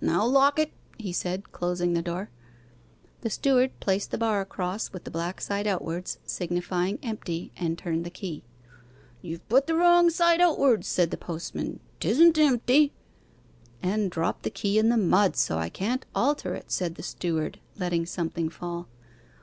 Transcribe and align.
'Now 0.00 0.24
lock 0.24 0.58
it,' 0.58 0.72
he 0.96 1.12
said, 1.12 1.52
closing 1.52 1.92
the 1.92 2.00
door. 2.00 2.30
The 3.20 3.28
steward 3.28 3.78
placed 3.78 4.10
the 4.10 4.16
bar 4.16 4.40
across, 4.40 4.90
with 4.90 5.04
the 5.04 5.10
black 5.10 5.38
side 5.38 5.66
outwards, 5.66 6.16
signifying 6.24 6.98
'empty,' 7.02 7.52
and 7.58 7.76
turned 7.76 8.06
the 8.06 8.10
key. 8.10 8.42
'You've 9.20 9.46
put 9.50 9.66
the 9.66 9.74
wrong 9.74 10.08
side 10.08 10.40
outwards!' 10.40 10.86
said 10.88 11.10
the 11.10 11.18
postman. 11.18 11.80
''Tisn't 12.00 12.38
empty.' 12.38 12.94
'And 13.82 14.10
dropped 14.10 14.44
the 14.44 14.50
key 14.50 14.78
in 14.78 14.88
the 14.88 14.96
mud, 14.96 15.36
so 15.36 15.56
that 15.56 15.64
I 15.64 15.68
can't 15.68 16.06
alter 16.14 16.54
it,' 16.54 16.72
said 16.72 16.94
the 16.94 17.02
steward, 17.02 17.60
letting 17.76 18.06
something 18.06 18.48
fall. 18.48 18.88